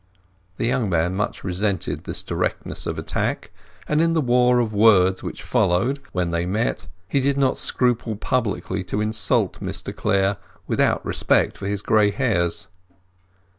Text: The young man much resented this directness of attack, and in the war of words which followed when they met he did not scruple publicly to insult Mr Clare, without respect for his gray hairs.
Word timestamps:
The 0.57 0.65
young 0.65 0.89
man 0.89 1.13
much 1.13 1.43
resented 1.43 2.05
this 2.05 2.23
directness 2.23 2.87
of 2.87 2.97
attack, 2.97 3.51
and 3.87 4.01
in 4.01 4.13
the 4.13 4.19
war 4.19 4.57
of 4.57 4.73
words 4.73 5.21
which 5.21 5.43
followed 5.43 5.99
when 6.11 6.31
they 6.31 6.47
met 6.47 6.87
he 7.07 7.19
did 7.19 7.37
not 7.37 7.55
scruple 7.59 8.15
publicly 8.15 8.83
to 8.85 8.99
insult 8.99 9.59
Mr 9.59 9.95
Clare, 9.95 10.37
without 10.65 11.05
respect 11.05 11.55
for 11.55 11.67
his 11.67 11.83
gray 11.83 12.09
hairs. 12.09 12.67